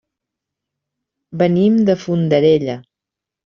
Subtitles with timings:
[1.43, 2.83] Venim de Fondarella.